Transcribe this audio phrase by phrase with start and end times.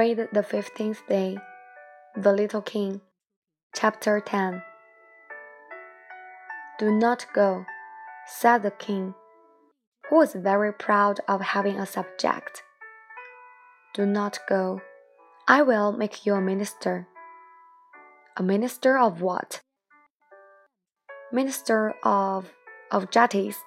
[0.00, 1.36] Read the fifteenth day.
[2.16, 3.02] The Little King.
[3.74, 4.62] Chapter 10
[6.78, 7.66] Do not go,
[8.26, 9.12] said the king,
[10.08, 12.62] who was very proud of having a subject.
[13.92, 14.80] Do not go.
[15.46, 17.06] I will make you a minister.
[18.38, 19.60] A minister of what?
[21.30, 22.54] Minister of
[22.90, 23.58] of justice.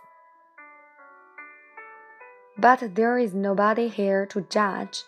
[2.58, 5.04] But there is nobody here to judge.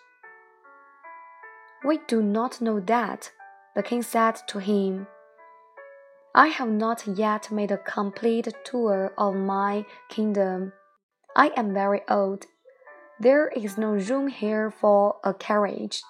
[1.86, 3.32] We do not know that,
[3.76, 5.06] the king said to him.
[6.34, 10.74] I have not yet made a complete tour of my kingdom.
[11.36, 12.48] I am very old.
[13.20, 16.02] There is no room here for a carriage,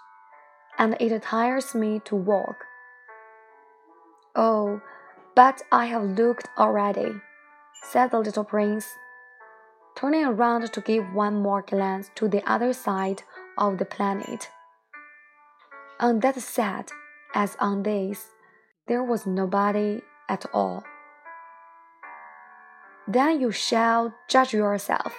[0.78, 2.64] and it tires me to walk.
[4.34, 4.80] Oh,
[5.36, 7.12] but I have looked already,
[7.92, 8.88] said the little prince,
[9.98, 13.24] turning around to give one more glance to the other side
[13.58, 14.50] of the planet.
[16.00, 16.92] On that side,
[17.34, 18.28] as on this,
[18.88, 20.84] there was nobody at all.
[23.08, 25.16] Then you shall judge yourself,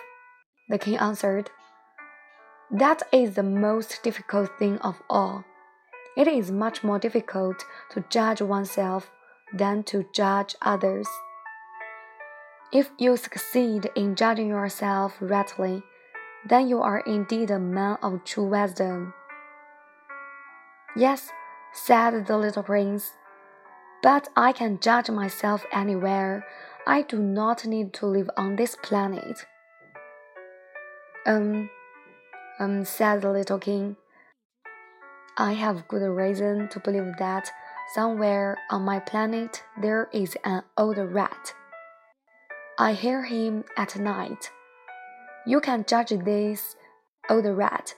[0.69, 1.51] the king answered.
[2.71, 5.45] That is the most difficult thing of all.
[6.17, 9.11] It is much more difficult to judge oneself
[9.55, 11.09] than to judge others.
[12.73, 15.83] If you succeed in judging yourself rightly,
[16.47, 19.15] then you are indeed a man of true wisdom.
[20.97, 21.31] Yes,
[21.75, 23.13] said the little prince,
[24.03, 26.47] but I can judge myself anywhere.
[26.87, 29.45] I do not need to live on this planet.
[31.27, 31.69] Um,
[32.59, 33.97] um, said the little king.
[35.37, 37.51] I have good reason to believe that
[37.93, 41.53] somewhere on my planet there is an old rat.
[42.79, 44.51] I hear him at night.
[45.47, 46.75] You can judge this
[47.29, 47.95] old rat.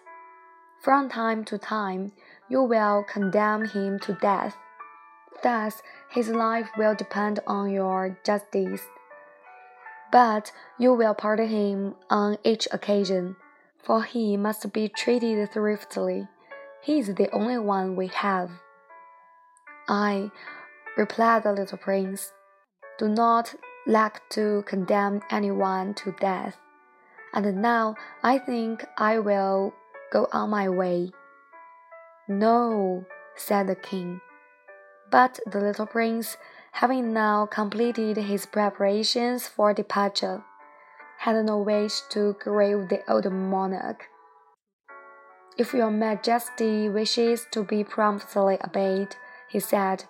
[0.82, 2.12] From time to time,
[2.48, 4.56] you will condemn him to death.
[5.42, 8.82] Thus, his life will depend on your justice.
[10.10, 13.36] But you will pardon him on each occasion,
[13.82, 16.26] for he must be treated thriftily.
[16.82, 18.50] He is the only one we have.
[19.88, 20.30] I,
[20.96, 22.32] replied the little prince,
[22.98, 23.54] do not
[23.86, 26.58] like to condemn anyone to death,
[27.32, 29.72] and now I think I will
[30.12, 31.12] go on my way.
[32.28, 33.06] No,
[33.36, 34.20] said the king.
[35.10, 36.36] But the little prince,
[36.72, 40.44] having now completed his preparations for departure,
[41.20, 44.04] had no wish to grieve the old monarch.
[45.56, 49.16] If your majesty wishes to be promptly obeyed,
[49.48, 50.04] he said,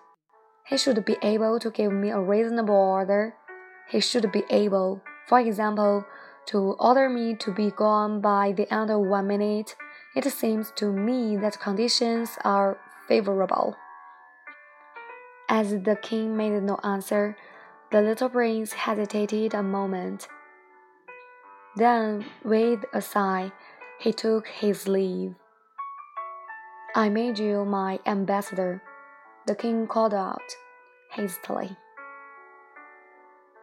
[0.66, 3.34] he should be able to give me a reasonable order.
[3.88, 6.04] He should be able, for example,
[6.46, 9.76] to order me to be gone by the end of one minute
[10.16, 13.76] it seems to me that conditions are favorable.
[15.48, 17.36] As the king made no answer,
[17.90, 20.28] the little prince hesitated a moment.
[21.76, 23.52] Then, with a sigh,
[23.98, 25.34] he took his leave.
[26.94, 28.82] I made you my ambassador,
[29.46, 30.56] the king called out
[31.12, 31.76] hastily.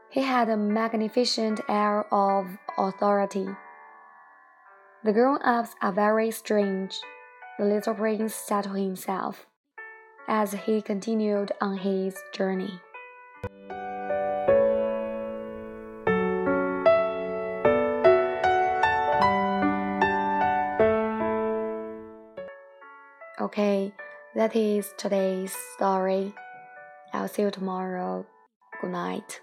[0.10, 3.48] He had a magnificent air of authority.
[5.06, 7.00] The grown ups are very strange,
[7.60, 9.46] the little prince said to himself
[10.28, 12.82] as he continued on his journey.
[23.40, 23.94] Okay,
[24.34, 26.34] that is today's story.
[27.14, 28.26] I'll see you tomorrow.
[28.82, 29.40] Good night.